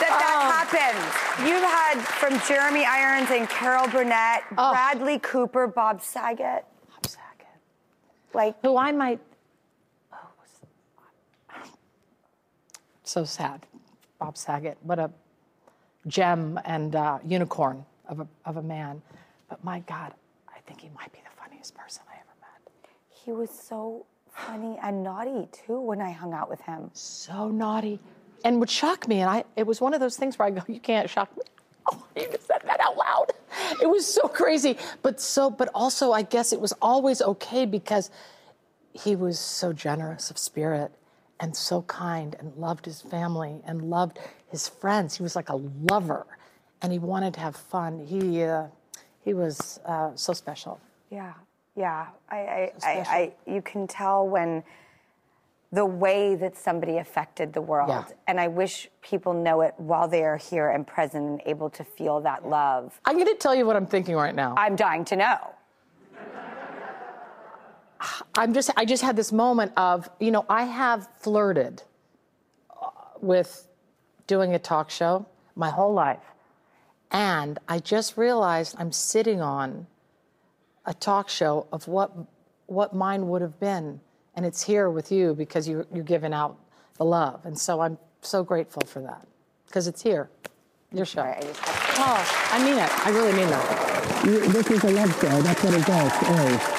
that 0.00 0.14
that 0.20 0.36
oh. 0.36 0.52
happened. 0.52 1.48
You've 1.48 1.62
had 1.62 1.98
from 2.02 2.38
Jeremy 2.46 2.84
Irons 2.84 3.30
and 3.30 3.48
Carol 3.48 3.88
Burnett, 3.88 4.42
Oh. 4.58 4.72
Bradley 4.72 5.18
Cooper, 5.20 5.66
Bob 5.66 6.02
Saget. 6.02 6.64
Bob 6.90 7.06
Saget. 7.06 7.46
Like, 8.34 8.56
Who 8.62 8.76
I 8.76 8.92
might. 8.92 9.20
Oh, 10.12 10.16
was- 10.38 11.60
so 13.08 13.24
sad. 13.24 13.66
Bob 14.18 14.36
Saget. 14.36 14.76
What 14.82 14.98
a 14.98 15.10
gem 16.06 16.58
and 16.64 16.94
uh, 16.94 17.18
unicorn 17.24 17.84
of 18.08 18.20
a, 18.20 18.28
of 18.44 18.56
a 18.56 18.62
man. 18.62 19.02
But 19.48 19.62
my 19.64 19.80
God, 19.80 20.12
I 20.48 20.58
think 20.66 20.80
he 20.80 20.90
might 20.96 21.12
be 21.12 21.18
the 21.18 21.42
funniest 21.42 21.74
person 21.74 22.02
I 22.10 22.14
ever 22.14 22.34
met. 22.40 22.72
he 23.10 23.32
was 23.32 23.50
so 23.50 24.06
funny 24.32 24.78
and 24.82 25.02
naughty 25.02 25.48
too 25.52 25.80
when 25.80 26.00
I 26.00 26.10
hung 26.10 26.32
out 26.32 26.48
with 26.48 26.60
him. 26.62 26.90
So 26.92 27.48
naughty. 27.48 27.98
And 28.44 28.60
would 28.60 28.70
shock 28.70 29.08
me. 29.08 29.20
And 29.20 29.30
I, 29.30 29.44
it 29.56 29.66
was 29.66 29.80
one 29.80 29.94
of 29.94 30.00
those 30.00 30.16
things 30.16 30.38
where 30.38 30.46
I 30.46 30.50
go, 30.50 30.62
you 30.68 30.80
can't 30.80 31.08
shock 31.08 31.34
me. 31.36 31.42
Oh, 31.90 32.04
you 32.14 32.26
just 32.30 32.46
said 32.46 32.60
that 32.66 32.80
out 32.80 32.98
loud. 32.98 33.32
It 33.80 33.86
was 33.88 34.04
so 34.04 34.28
crazy. 34.28 34.76
But 35.00 35.22
so, 35.22 35.48
but 35.48 35.70
also, 35.74 36.12
I 36.12 36.20
guess 36.20 36.52
it 36.52 36.60
was 36.60 36.74
always 36.82 37.22
okay 37.22 37.64
because 37.64 38.10
he 38.92 39.16
was 39.16 39.38
so 39.38 39.72
generous 39.72 40.30
of 40.30 40.36
spirit 40.36 40.92
and 41.40 41.56
so 41.56 41.82
kind 41.82 42.36
and 42.38 42.54
loved 42.56 42.84
his 42.84 43.00
family 43.00 43.60
and 43.64 43.82
loved 43.82 44.18
his 44.50 44.68
friends. 44.68 45.16
He 45.16 45.22
was 45.22 45.36
like 45.36 45.48
a 45.48 45.56
lover 45.56 46.26
and 46.82 46.92
he 46.92 46.98
wanted 46.98 47.34
to 47.34 47.40
have 47.40 47.56
fun. 47.56 47.98
He, 47.98 48.42
uh, 48.42 48.66
he 49.24 49.34
was 49.34 49.80
uh, 49.84 50.10
so 50.14 50.32
special. 50.32 50.80
Yeah, 51.10 51.34
yeah. 51.76 52.06
I, 52.30 52.36
I, 52.36 52.72
So 52.78 52.88
I. 52.88 53.04
I, 53.08 53.32
you 53.46 53.62
can 53.62 53.86
tell 53.86 54.26
when 54.26 54.62
the 55.70 55.84
way 55.84 56.34
that 56.34 56.56
somebody 56.56 56.96
affected 56.96 57.52
the 57.52 57.60
world. 57.60 57.90
Yeah. 57.90 58.04
And 58.26 58.40
I 58.40 58.48
wish 58.48 58.88
people 59.02 59.34
know 59.34 59.60
it 59.60 59.74
while 59.76 60.08
they 60.08 60.24
are 60.24 60.38
here 60.38 60.70
and 60.70 60.86
present 60.86 61.24
and 61.24 61.42
able 61.44 61.68
to 61.70 61.84
feel 61.84 62.20
that 62.22 62.48
love. 62.48 62.98
I'm 63.04 63.16
going 63.16 63.26
to 63.26 63.34
tell 63.34 63.54
you 63.54 63.66
what 63.66 63.76
I'm 63.76 63.86
thinking 63.86 64.16
right 64.16 64.34
now. 64.34 64.54
I'm 64.56 64.76
dying 64.76 65.04
to 65.06 65.16
know. 65.16 65.54
I'm 68.34 68.54
just 68.54 68.70
I 68.76 68.84
just 68.84 69.02
had 69.02 69.16
this 69.16 69.32
moment 69.32 69.72
of, 69.76 70.08
you 70.20 70.30
know, 70.30 70.44
I 70.48 70.64
have 70.64 71.08
flirted 71.20 71.82
uh, 72.80 72.86
with 73.20 73.66
doing 74.26 74.54
a 74.54 74.58
talk 74.58 74.90
show 74.90 75.26
my 75.56 75.70
whole 75.70 75.92
life. 75.92 76.20
And 77.10 77.58
I 77.68 77.78
just 77.78 78.16
realized 78.16 78.76
I'm 78.78 78.92
sitting 78.92 79.40
on 79.40 79.86
a 80.86 80.94
talk 80.94 81.28
show 81.28 81.66
of 81.72 81.88
what 81.88 82.12
what 82.66 82.94
mine 82.94 83.28
would 83.28 83.42
have 83.42 83.58
been. 83.58 84.00
And 84.34 84.46
it's 84.46 84.62
here 84.62 84.88
with 84.90 85.10
you 85.10 85.34
because 85.34 85.66
you 85.66 85.86
you're 85.92 86.04
giving 86.04 86.32
out 86.32 86.56
the 86.98 87.04
love. 87.04 87.44
And 87.44 87.58
so 87.58 87.80
I'm 87.80 87.98
so 88.20 88.44
grateful 88.44 88.82
for 88.86 89.00
that. 89.02 89.26
Because 89.66 89.88
it's 89.88 90.02
here. 90.02 90.30
Your 90.92 91.04
show. 91.04 91.20
Sorry, 91.22 91.32
I 91.34 91.40
just 91.40 91.60
had 91.60 91.94
to- 91.96 92.00
Oh, 92.02 92.48
I 92.52 92.64
mean 92.64 92.78
it. 92.78 93.06
I 93.06 93.10
really 93.10 93.32
mean 93.32 93.50
that. 93.50 94.24
You- 94.24 94.48
This 94.52 94.70
is 94.70 94.84
a 94.84 94.90
love 94.90 95.12
show. 95.20 95.42
That's 95.42 95.62
what 95.64 95.74
it 95.74 95.84
does. 95.84 96.77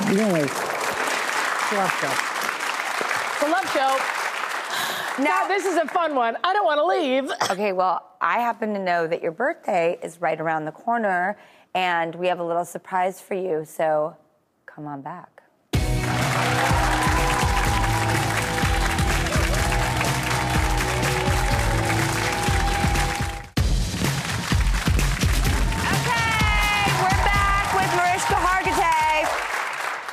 Always. 0.00 0.16
Really. 0.16 0.40
It's 0.42 1.72
a 1.72 1.76
love 1.76 1.92
show. 2.00 2.12
It's 3.32 3.42
a 3.42 3.48
love 3.50 3.72
show. 3.72 5.22
Now, 5.22 5.48
This 5.48 5.64
is 5.66 5.76
a 5.76 5.86
fun 5.88 6.14
one. 6.14 6.36
I 6.44 6.52
don't 6.52 6.64
want 6.64 6.78
to 6.78 6.86
leave. 6.86 7.30
Okay, 7.50 7.72
well, 7.72 8.16
I 8.20 8.38
happen 8.38 8.72
to 8.74 8.78
know 8.78 9.06
that 9.06 9.22
your 9.22 9.32
birthday 9.32 9.98
is 10.02 10.20
right 10.20 10.40
around 10.40 10.64
the 10.66 10.72
corner, 10.72 11.38
and 11.74 12.14
we 12.14 12.28
have 12.28 12.38
a 12.40 12.44
little 12.44 12.64
surprise 12.64 13.20
for 13.20 13.34
you. 13.34 13.64
So 13.64 14.16
come 14.66 14.86
on 14.86 15.02
back. 15.02 15.37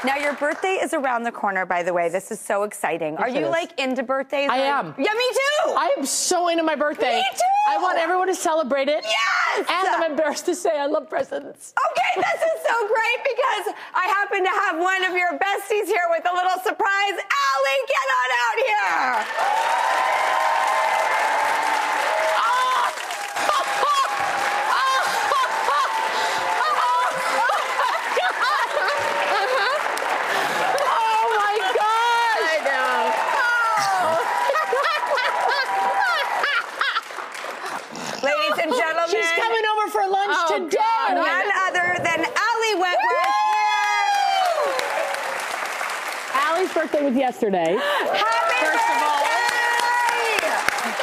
Now, 0.06 0.18
your 0.18 0.34
birthday 0.36 0.78
is 0.82 0.94
around 0.94 1.24
the 1.24 1.32
corner, 1.32 1.66
by 1.66 1.82
the 1.84 1.92
way. 1.94 2.10
This 2.10 2.30
is 2.30 2.40
so 2.40 2.64
exciting. 2.64 3.18
Are 3.18 3.28
you 3.30 3.48
like 3.48 3.78
into 3.80 4.04
birthdays? 4.04 4.50
I 4.52 4.58
am. 4.58 4.94
Yeah, 4.98 5.12
me 5.14 5.30
too. 5.32 5.72
I 5.74 5.96
am 5.98 6.06
so 6.06 6.48
into 6.48 6.64
my 6.64 6.76
birthday. 6.76 7.16
Me 7.16 7.26
too! 7.34 7.72
I 7.74 7.82
want 7.82 7.98
everyone 7.98 8.28
to 8.28 8.36
celebrate 8.36 8.88
it. 8.88 9.04
Yes! 9.04 9.66
And 9.68 9.88
I'm 9.90 10.12
embarrassed 10.12 10.46
to 10.46 10.54
say 10.56 10.78
I 10.78 10.86
love 10.86 11.10
presents. 11.10 11.74
Okay, 11.92 12.22
this 12.22 12.42
is 12.42 12.62
so 12.68 12.88
great 12.88 13.20
because 13.24 13.74
I 13.96 14.06
happen 14.08 14.44
to 14.44 14.50
have 14.50 14.78
one 14.80 15.04
of 15.06 15.14
your 15.18 15.32
besties 15.40 15.88
here 15.88 16.06
with 16.12 16.24
a 16.30 16.34
little 16.36 16.60
surprise 16.64 17.18
get 17.88 18.08
on 18.20 18.30
out 18.44 18.58
here. 18.66 20.16
Oh 30.88 31.24
my 31.38 31.56
gosh! 31.76 32.42
I 32.42 32.60
Ladies 38.24 38.58
and 38.64 38.72
gentlemen, 38.74 39.10
She's 39.12 39.32
coming 39.38 39.66
over 39.78 39.86
for 39.92 40.04
lunch 40.10 40.34
Oh, 40.34 40.58
today. 40.58 41.14
none 41.14 41.50
other 41.68 41.98
than 42.04 42.26
Allie 42.26 42.76
Wentworth. 42.82 43.36
Allie's 47.06 47.14
birthday 47.14 47.14
was 47.14 47.16
yesterday. 47.16 47.78
Happy 47.78 48.66
First 48.66 48.90
of 48.90 49.04
all! 49.04 49.26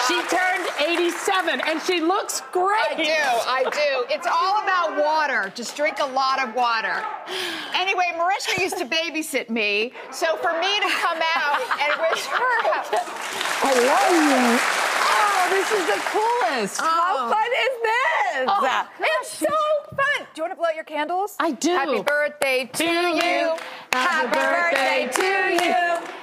She 0.08 0.18
turned 0.34 0.66
87 0.80 1.60
and 1.60 1.80
she 1.82 2.00
looks 2.00 2.42
great. 2.52 2.74
I 2.90 2.94
do, 2.96 3.02
I 3.46 3.62
do. 3.70 4.14
It's 4.14 4.26
all 4.26 4.62
about 4.62 4.98
water. 4.98 5.52
Just 5.54 5.76
drink 5.76 5.98
a 6.00 6.06
lot 6.06 6.42
of 6.42 6.54
water. 6.54 7.04
Anyway, 7.74 8.12
Mariska 8.16 8.60
used 8.60 8.78
to 8.78 8.86
babysit 8.86 9.48
me, 9.48 9.92
so 10.10 10.36
for 10.38 10.52
me 10.60 10.80
to 10.80 10.88
come 10.98 11.20
out 11.36 11.60
and 11.80 12.00
wish 12.10 12.24
her 12.24 12.62
happy. 12.72 12.96
I 13.62 13.72
love 13.86 14.10
you. 14.26 14.58
Oh, 15.04 15.46
this 15.50 15.70
is 15.70 15.86
the 15.86 16.00
coolest. 16.10 16.80
How 16.80 17.26
oh. 17.26 17.30
fun 17.30 17.50
is 17.66 17.74
this? 17.82 18.48
Oh, 18.48 18.88
it's 19.20 19.30
so 19.30 19.46
fun. 19.46 19.61
Do 20.34 20.40
you 20.40 20.48
want 20.48 20.52
to 20.52 20.56
blow 20.56 20.68
out 20.68 20.74
your 20.74 20.88
candles? 20.88 21.36
I 21.38 21.52
do. 21.52 21.76
Happy 21.76 22.00
birthday 22.00 22.64
to 22.72 22.84
you. 22.88 23.52
Happy 23.92 24.32
birthday 24.32 25.04
to 25.12 25.28
you. 25.60 25.76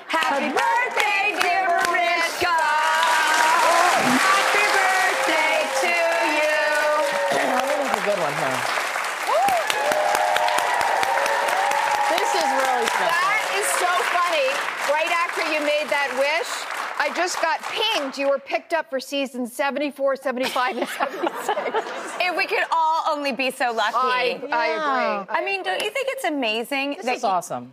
Happy 0.10 0.50
birthday, 0.50 1.38
dear 1.38 1.70
Mariska. 1.94 2.50
Happy 4.18 4.66
birthday 4.66 5.62
to 5.86 5.94
you. 6.42 6.58
That's 7.38 7.94
a 7.94 8.02
good 8.02 8.18
one 8.18 8.34
here. 8.34 8.58
This 12.10 12.34
is 12.34 12.50
really 12.50 12.90
special. 12.90 13.14
That 13.14 13.46
is 13.62 13.70
so 13.78 13.94
funny. 14.10 14.50
Right 14.90 15.14
after 15.22 15.46
you 15.54 15.62
made 15.62 15.86
that 15.94 16.10
wish, 16.18 16.50
I 17.02 17.14
just 17.16 17.42
got 17.42 17.62
pinged. 17.62 18.18
You 18.18 18.30
were 18.30 18.40
picked 18.40 18.74
up 18.74 18.90
for 18.90 19.00
season 19.00 19.48
74, 19.48 20.18
75, 20.18 20.78
and 20.78 20.88
76. 20.88 21.48
If 22.22 22.38
we 22.38 22.46
could 22.46 22.64
all 22.72 23.04
only 23.16 23.32
be 23.32 23.52
so 23.52 23.72
lucky. 23.72 23.96
I, 23.96 24.42
I 24.52 24.66
agree. 24.68 25.28
I 25.30 25.44
mean, 25.46 25.64
don't 25.64 25.82
you 25.82 25.90
think 25.90 26.08
it's 26.12 26.26
amazing? 26.26 26.96
This 26.96 27.06
that 27.06 27.16
is 27.18 27.24
awesome. 27.24 27.72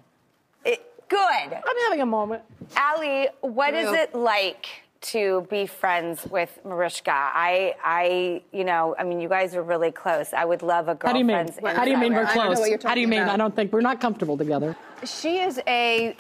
It, 0.64 0.80
good. 1.08 1.18
I'm 1.18 1.76
having 1.84 2.00
a 2.00 2.06
moment. 2.06 2.42
Allie, 2.76 3.28
what 3.40 3.74
is 3.74 3.88
True. 3.88 3.98
it 3.98 4.14
like 4.14 4.66
to 5.02 5.46
be 5.50 5.66
friends 5.66 6.24
with 6.26 6.58
Mariska? 6.64 7.10
I, 7.12 7.74
I, 7.82 8.42
you 8.52 8.62
know, 8.64 8.94
I 8.96 9.02
mean, 9.02 9.20
you 9.20 9.28
guys 9.28 9.56
are 9.56 9.62
really 9.62 9.90
close. 9.90 10.32
I 10.32 10.44
would 10.44 10.62
love 10.62 10.86
a 10.86 10.96
How 11.02 11.12
do 11.12 11.18
you 11.18 11.24
mean? 11.24 11.48
How 11.64 11.84
do 11.84 11.90
you 11.90 11.98
mean 11.98 12.14
we're 12.14 12.24
I 12.24 12.34
don't 12.34 12.36
know 12.36 12.42
close? 12.44 12.58
what 12.60 12.70
you're 12.70 12.78
How 12.82 12.94
do 12.94 13.00
you 13.00 13.08
mean? 13.08 13.22
about. 13.22 13.34
I 13.34 13.36
don't 13.36 13.56
think 13.56 13.72
we're 13.72 13.80
not 13.80 14.00
comfortable 14.00 14.36
together. 14.38 14.76
she 15.04 15.38
is 15.40 15.60
a 15.66 16.16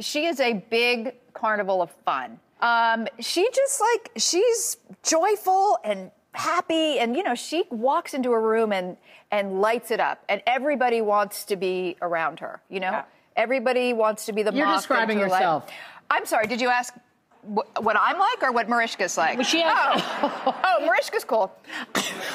she 0.00 0.26
is 0.26 0.40
a 0.40 0.54
big 0.54 1.14
carnival 1.34 1.80
of 1.82 1.90
fun. 2.04 2.38
Um, 2.60 3.06
she 3.20 3.48
just 3.54 3.80
like 3.80 4.10
she's 4.16 4.76
joyful 5.02 5.78
and 5.84 6.10
happy, 6.32 6.98
and 6.98 7.16
you 7.16 7.22
know 7.22 7.34
she 7.34 7.64
walks 7.70 8.14
into 8.14 8.30
a 8.30 8.40
room 8.40 8.72
and 8.72 8.96
and 9.30 9.60
lights 9.60 9.90
it 9.90 10.00
up, 10.00 10.24
and 10.28 10.42
everybody 10.46 11.00
wants 11.00 11.44
to 11.44 11.56
be 11.56 11.96
around 12.02 12.40
her. 12.40 12.60
You 12.68 12.80
know, 12.80 12.90
Yeah. 12.90 13.04
everybody 13.36 13.92
wants 13.92 14.26
to 14.26 14.32
be 14.32 14.42
the. 14.42 14.52
You're 14.52 14.66
describing 14.74 15.18
into 15.18 15.26
the 15.26 15.30
light. 15.30 15.38
yourself. 15.40 15.70
I'm 16.10 16.26
sorry. 16.26 16.46
Did 16.46 16.60
you 16.60 16.68
ask? 16.68 16.94
wh- 17.42 17.80
What 17.80 17.96
I'm 17.98 18.18
like, 18.18 18.42
or 18.42 18.50
what 18.52 18.66
Mariska's 18.68 19.16
like? 19.16 19.36
Well, 19.38 19.44
she 19.44 19.60
has- 19.60 20.02
oh, 20.22 20.60
oh, 20.64 20.88
Mariska's 20.88 21.24
cool. 21.24 21.52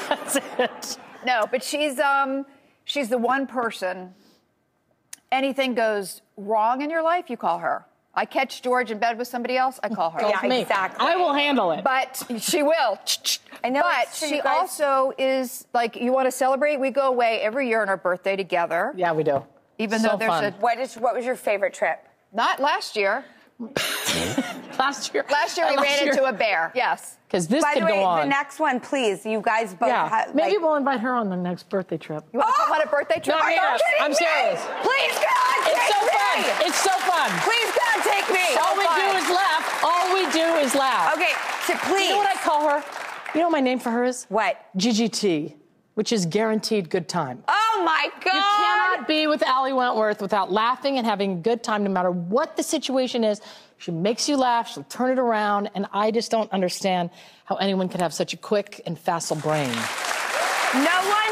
That's 0.08 0.36
it. 0.58 0.98
No, 1.26 1.46
but 1.50 1.62
she's 1.62 1.98
um 2.00 2.46
she's 2.84 3.08
the 3.08 3.18
one 3.18 3.46
person. 3.46 4.14
Anything 5.32 5.74
goes 5.74 6.22
wrong 6.36 6.80
in 6.82 6.90
your 6.90 7.02
life, 7.02 7.28
you 7.28 7.36
call 7.36 7.58
her. 7.58 7.84
I 8.16 8.24
catch 8.26 8.62
George 8.62 8.90
in 8.90 8.98
bed 8.98 9.18
with 9.18 9.26
somebody 9.28 9.56
else, 9.56 9.80
I 9.82 9.88
call 9.88 10.10
her. 10.10 10.20
Yeah, 10.22 10.46
Me. 10.48 10.60
exactly. 10.60 11.04
I 11.06 11.16
will 11.16 11.32
handle 11.32 11.72
it. 11.72 11.82
But 11.82 12.22
she 12.38 12.62
will. 12.62 12.98
I 13.64 13.68
know, 13.70 13.82
But 13.82 14.04
it's 14.08 14.18
she 14.18 14.40
guys- 14.40 14.46
also 14.46 15.12
is 15.18 15.66
like, 15.74 15.96
you 15.96 16.12
want 16.12 16.26
to 16.26 16.32
celebrate? 16.32 16.76
We 16.78 16.90
go 16.90 17.08
away 17.08 17.40
every 17.40 17.68
year 17.68 17.82
on 17.82 17.88
our 17.88 17.96
birthday 17.96 18.36
together. 18.36 18.92
yeah, 18.96 19.12
we 19.12 19.24
do. 19.24 19.42
Even 19.78 19.98
So 19.98 20.10
though 20.10 20.16
there's 20.18 20.30
fun. 20.30 20.44
a 20.44 20.50
What 20.52 20.78
is? 20.78 20.94
What 20.96 21.14
was 21.16 21.24
your 21.24 21.34
favorite 21.36 21.74
trip? 21.74 21.98
not 22.32 22.60
last 22.60 22.94
year. 22.96 23.24
last 24.78 25.14
year. 25.14 25.24
Last 25.30 25.56
year 25.56 25.68
we 25.70 25.76
last 25.76 25.84
ran 25.86 26.04
year- 26.04 26.12
into 26.12 26.24
a 26.24 26.32
bear. 26.32 26.72
Yes. 26.74 27.16
Because 27.26 27.48
this 27.48 27.62
By 27.64 27.74
could 27.74 27.82
the 27.82 27.86
way, 27.86 27.92
go 27.98 28.04
on. 28.04 28.20
the 28.20 28.26
next 28.26 28.60
one, 28.60 28.78
please. 28.80 29.26
You 29.26 29.40
guys 29.40 29.74
both 29.74 29.88
yeah, 29.88 30.08
have. 30.08 30.34
maybe 30.34 30.52
like- 30.54 30.60
we'll 30.62 30.74
invite 30.76 31.00
her 31.00 31.14
on 31.14 31.28
the 31.30 31.36
next 31.36 31.68
birthday 31.68 31.96
trip. 31.96 32.24
You 32.32 32.38
want 32.38 32.54
to 32.54 32.62
come 32.62 32.72
on 32.72 32.82
a 32.82 32.86
birthday 32.86 33.14
trip? 33.20 33.36
No, 33.36 33.42
Are 33.42 33.50
you 33.50 33.56
yeah. 33.56 33.76
kidding 33.78 34.02
I'm 34.02 34.10
me? 34.10 34.16
serious. 34.16 34.60
Please, 34.82 35.14
God, 35.18 35.56
It's 35.66 35.86
so 35.90 36.00
me. 36.02 36.10
fun. 36.14 36.66
It's 36.66 36.78
so 36.78 36.90
fun. 37.10 37.30
Please, 37.42 37.70
God, 37.74 37.74
take 37.74 37.83
me. 38.34 38.46
All 38.58 38.74
oh, 38.74 38.82
we 38.82 38.86
do 38.98 39.08
is 39.22 39.28
laugh. 39.30 39.64
All 39.86 40.04
we 40.12 40.22
do 40.34 40.46
is 40.66 40.74
laugh. 40.74 41.14
Okay, 41.14 41.32
so 41.66 41.78
please. 41.88 42.08
You 42.08 42.10
know 42.10 42.18
what 42.18 42.36
I 42.36 42.40
call 42.42 42.68
her? 42.68 42.84
You 43.34 43.40
know 43.40 43.46
what 43.46 43.52
my 43.52 43.60
name 43.60 43.78
for 43.78 43.90
her 43.90 44.04
is? 44.04 44.26
What? 44.28 44.58
GGT, 44.76 45.54
which 45.94 46.12
is 46.12 46.26
guaranteed 46.26 46.90
good 46.90 47.08
time. 47.08 47.42
Oh 47.48 47.82
my 47.84 48.10
God. 48.24 48.34
You 48.34 48.40
cannot 48.40 49.08
be 49.08 49.26
with 49.26 49.42
Allie 49.42 49.72
Wentworth 49.72 50.20
without 50.20 50.52
laughing 50.52 50.98
and 50.98 51.06
having 51.06 51.32
a 51.32 51.36
good 51.36 51.62
time 51.62 51.84
no 51.84 51.90
matter 51.90 52.10
what 52.10 52.56
the 52.56 52.62
situation 52.62 53.24
is. 53.24 53.40
She 53.78 53.90
makes 53.90 54.28
you 54.28 54.36
laugh, 54.36 54.72
she'll 54.72 54.84
turn 54.84 55.10
it 55.10 55.18
around, 55.18 55.70
and 55.74 55.86
I 55.92 56.10
just 56.10 56.30
don't 56.30 56.50
understand 56.52 57.10
how 57.44 57.56
anyone 57.56 57.88
can 57.88 58.00
have 58.00 58.14
such 58.14 58.32
a 58.32 58.36
quick 58.36 58.80
and 58.86 58.98
facile 58.98 59.36
brain. 59.36 59.70
No 60.74 60.98
one 61.06 61.23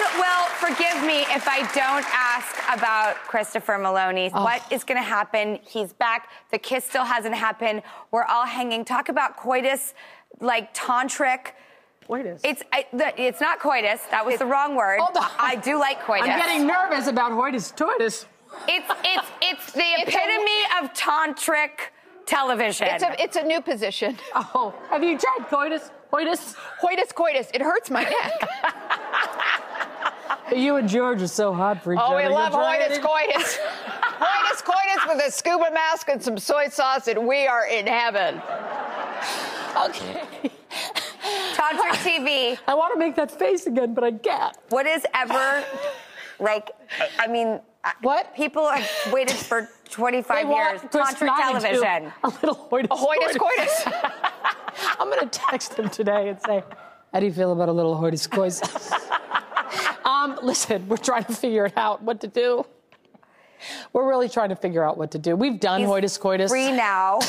forgive 0.62 1.04
me 1.04 1.22
if 1.34 1.48
I 1.48 1.60
don't 1.74 2.06
ask 2.14 2.56
about 2.72 3.16
Christopher 3.26 3.74
Meloni. 3.74 4.30
Oh. 4.32 4.44
What 4.44 4.62
is 4.70 4.84
going 4.84 5.00
to 5.00 5.06
happen? 5.06 5.58
He's 5.66 5.92
back. 5.92 6.30
The 6.52 6.58
kiss 6.58 6.84
still 6.84 7.04
hasn't 7.04 7.34
happened. 7.34 7.82
We're 8.12 8.24
all 8.24 8.46
hanging. 8.46 8.84
Talk 8.84 9.08
about 9.08 9.36
coitus, 9.36 9.94
like 10.40 10.72
tantric. 10.72 11.52
Coitus. 12.06 12.40
It's 12.44 12.62
I, 12.72 12.86
the, 12.92 13.20
it's 13.20 13.40
not 13.40 13.58
coitus. 13.58 14.02
That 14.10 14.24
was 14.24 14.38
the 14.38 14.46
wrong 14.46 14.76
word. 14.76 15.00
Hold 15.00 15.16
on. 15.16 15.30
I 15.38 15.56
do 15.56 15.78
like 15.78 16.00
coitus. 16.02 16.28
I'm 16.28 16.38
getting 16.38 16.66
nervous 16.66 17.08
about 17.08 17.32
hoitus 17.32 17.70
toitus. 17.72 18.26
It's 18.68 18.90
it's 19.04 19.28
it's 19.40 19.72
the 19.72 19.80
It's 19.80 20.14
a- 20.14 20.18
epitome 20.18 20.62
of 20.80 20.92
tantric 20.92 21.90
television. 22.26 22.86
It's 22.88 23.02
a, 23.02 23.22
it's 23.22 23.36
a 23.36 23.42
new 23.42 23.60
position. 23.60 24.18
Oh, 24.34 24.74
have 24.90 25.02
you 25.02 25.18
tried 25.18 25.46
coitus? 25.48 25.90
Coitus? 26.10 26.54
Coitus, 26.80 27.10
coitus. 27.12 27.48
It 27.54 27.62
hurts 27.62 27.88
my 27.90 28.02
neck. 28.02 28.74
You 30.54 30.76
and 30.76 30.88
George 30.88 31.22
are 31.22 31.26
so 31.28 31.52
hot 31.54 31.82
for 31.82 31.92
each 31.94 31.98
Oh, 32.00 32.14
other. 32.14 32.28
we 32.28 32.34
love 32.34 32.52
try 32.52 32.78
coitus, 32.78 32.98
it? 32.98 33.02
coitus. 33.02 33.58
coitus, 34.18 34.62
coitus 34.62 35.06
with 35.08 35.26
a 35.26 35.30
scuba 35.30 35.70
mask 35.72 36.08
and 36.08 36.22
some 36.22 36.36
soy 36.38 36.68
sauce, 36.68 37.08
and 37.08 37.26
we 37.26 37.46
are 37.46 37.66
in 37.66 37.86
heaven. 37.86 38.40
Okay. 39.86 40.22
tantric 41.54 41.96
TV. 42.04 42.58
I 42.68 42.74
want 42.74 42.92
to 42.92 42.98
make 42.98 43.14
that 43.16 43.30
face 43.30 43.66
again, 43.66 43.94
but 43.94 44.04
I 44.04 44.12
can't. 44.12 44.56
What 44.68 44.86
is 44.86 45.06
ever 45.14 45.64
like? 46.38 46.70
I 47.18 47.26
mean, 47.26 47.60
What? 48.02 48.34
people 48.34 48.68
have 48.68 48.88
waited 49.12 49.36
for 49.36 49.68
25 49.90 50.46
They 50.48 50.54
years. 50.54 50.80
Chris 50.90 51.14
Tantric 51.14 51.26
Nodding 51.26 51.60
television. 51.62 52.12
A 52.24 52.28
little 52.28 52.54
hoitus. 52.54 52.88
A 52.90 52.96
hoitus, 52.96 53.36
coitus. 53.38 53.82
I'm 55.00 55.08
going 55.08 55.20
to 55.20 55.38
text 55.38 55.74
him 55.74 55.88
today 55.88 56.28
and 56.28 56.38
say, 56.46 56.62
How 57.12 57.20
do 57.20 57.26
you 57.26 57.32
feel 57.32 57.52
about 57.52 57.68
a 57.68 57.72
little 57.72 57.96
hoitus 57.96 58.26
coitus? 58.26 58.60
Um, 60.04 60.38
listen, 60.42 60.88
we're 60.88 60.96
trying 60.96 61.24
to 61.24 61.34
figure 61.34 61.66
it 61.66 61.76
out 61.76 62.02
what 62.02 62.20
to 62.22 62.26
do. 62.28 62.64
We're 63.92 64.08
really 64.08 64.28
trying 64.28 64.48
to 64.48 64.56
figure 64.56 64.82
out 64.82 64.98
what 64.98 65.12
to 65.12 65.18
do. 65.18 65.36
We've 65.36 65.60
done 65.60 65.80
He's 65.80 65.88
hoitus 65.88 66.18
coitus. 66.18 66.50
Free 66.50 66.72
now. 66.72 67.20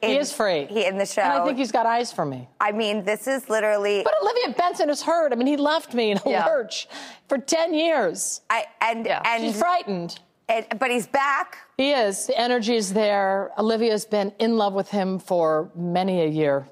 He 0.00 0.14
in- 0.14 0.20
is 0.20 0.32
free. 0.32 0.66
He 0.66 0.84
in 0.86 0.96
the 0.96 1.04
show. 1.06 1.22
And 1.22 1.32
I 1.32 1.44
think 1.44 1.58
he's 1.58 1.72
got 1.72 1.84
eyes 1.84 2.12
for 2.12 2.24
me. 2.24 2.48
I 2.60 2.70
mean, 2.70 3.04
this 3.04 3.26
is 3.26 3.48
literally. 3.50 4.02
But 4.04 4.14
Olivia 4.22 4.54
Benson 4.56 4.90
is 4.90 5.02
hurt. 5.02 5.32
I 5.32 5.34
mean, 5.34 5.48
he 5.48 5.56
left 5.56 5.92
me 5.92 6.12
in 6.12 6.18
a 6.24 6.30
Yeah. 6.30 6.46
lurch 6.46 6.88
for 7.28 7.36
10 7.36 7.74
years. 7.74 8.40
I 8.48 8.66
and 8.80 9.04
Yeah. 9.04 9.22
and, 9.24 9.42
She's 9.42 9.58
frightened. 9.58 10.20
and 10.48 10.66
but 10.78 10.92
he's 10.92 11.08
back. 11.08 11.58
He 11.76 11.90
is. 11.90 12.28
The 12.28 12.38
energy 12.38 12.76
is 12.76 12.92
there. 12.92 13.50
Olivia's 13.58 14.04
been 14.04 14.32
in 14.38 14.56
love 14.56 14.72
with 14.72 14.88
him 14.88 15.18
for 15.18 15.68
many 15.74 16.22
a 16.22 16.28
year. 16.28 16.68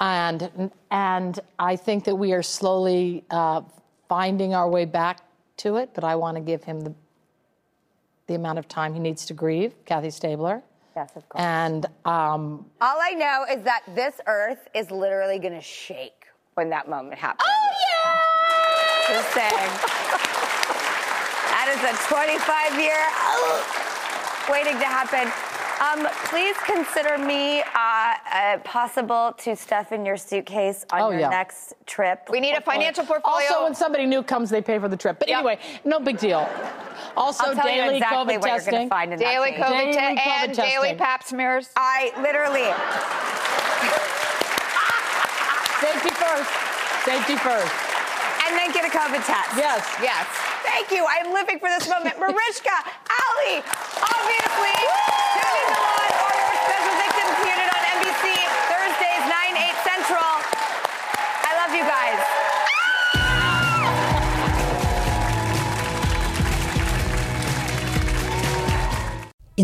And, 0.00 0.70
and 0.90 1.38
I 1.58 1.76
think 1.76 2.04
that 2.04 2.16
we 2.16 2.32
are 2.32 2.42
slowly 2.42 3.24
uh, 3.30 3.60
finding 4.08 4.54
our 4.54 4.68
way 4.68 4.84
back 4.84 5.20
to 5.58 5.76
it, 5.76 5.90
but 5.94 6.04
I 6.04 6.16
want 6.16 6.36
to 6.36 6.40
give 6.40 6.64
him 6.64 6.80
the, 6.80 6.94
the 8.26 8.34
amount 8.34 8.58
of 8.58 8.68
time 8.68 8.94
he 8.94 9.00
needs 9.00 9.26
to 9.26 9.34
grieve, 9.34 9.74
Kathy 9.84 10.10
Stabler. 10.10 10.62
Yes, 10.94 11.10
of 11.14 11.28
course. 11.28 11.42
And 11.42 11.86
um, 12.04 12.64
All 12.80 12.98
I 13.00 13.12
know 13.12 13.44
is 13.50 13.62
that 13.64 13.82
this 13.94 14.14
earth 14.26 14.68
is 14.74 14.90
literally 14.90 15.38
going 15.38 15.54
to 15.54 15.60
shake 15.60 16.24
when 16.54 16.70
that 16.70 16.88
moment 16.88 17.18
happens. 17.18 17.46
Oh, 17.46 17.72
yeah! 17.84 19.14
Just 19.14 19.30
saying. 19.34 19.70
that 21.52 21.68
is 21.68 21.80
a 21.84 21.92
25 22.08 22.80
year 22.80 22.96
waiting 24.48 24.78
to 24.80 24.86
happen. 24.86 25.30
Um, 25.80 26.08
please 26.30 26.56
consider 26.64 27.18
me 27.18 27.60
uh, 27.60 27.64
uh, 28.32 28.58
possible 28.64 29.34
to 29.38 29.54
stuff 29.54 29.92
in 29.92 30.06
your 30.06 30.16
suitcase 30.16 30.86
on 30.90 31.00
Oh, 31.02 31.10
your 31.10 31.20
yeah. 31.20 31.28
next 31.28 31.74
trip. 31.84 32.28
We 32.30 32.40
need 32.40 32.54
a 32.56 32.62
financial 32.62 33.04
portfolio. 33.04 33.46
Also, 33.46 33.64
when 33.64 33.74
somebody 33.74 34.06
new 34.06 34.22
comes, 34.22 34.48
they 34.48 34.62
pay 34.62 34.78
for 34.78 34.88
the 34.88 34.96
trip. 34.96 35.18
But 35.18 35.28
Yep. 35.28 35.36
anyway, 35.38 35.58
no 35.84 36.00
big 36.00 36.18
deal. 36.18 36.48
Also, 37.14 37.44
I'll 37.44 37.54
tell 37.54 37.64
daily 37.66 37.98
you 37.98 38.02
exactly 38.04 38.34
COVID 38.36 38.40
what 38.40 38.48
testing. 38.48 38.74
you're 38.80 38.88
find 38.88 39.12
in 39.12 39.18
daily 39.18 39.50
that 39.50 39.60
COVID, 39.60 39.70
change. 39.92 39.96
Daily 39.96 40.14
te- 40.16 40.20
COVID 40.22 40.44
and 40.46 40.56
daily 40.56 40.72
testing. 40.88 40.96
pap 40.98 41.22
smears. 41.24 41.68
I 41.76 42.12
literally. 42.22 42.68
Safety 45.84 46.12
first. 46.16 46.50
Safety 47.04 47.36
first. 47.36 47.72
And 48.48 48.56
then 48.56 48.72
get 48.72 48.84
a 48.88 48.92
COVID 48.96 49.24
test. 49.26 49.50
Yes. 49.56 49.84
Yes. 50.00 50.24
Thank 50.64 50.90
you. 50.90 51.06
I'm 51.08 51.32
living 51.34 51.58
for 51.58 51.68
this 51.68 51.88
moment. 51.88 52.16
Mariska, 52.20 52.70
Ali, 53.12 53.62
obviously, 54.00 54.76
tuning 55.36 55.68
law 55.76 55.98
and 56.06 56.16
order 56.24 56.46
special 56.64 56.94
victims 56.96 57.34
unit 57.44 57.68
on 57.68 57.82
NBC 58.00 58.24
Thursdays 58.72 59.24
9, 59.28 59.56
8 59.56 59.88
Central. 59.88 60.32
I 61.44 61.50
love 61.60 61.72
you 61.76 61.84
guys. 61.84 62.05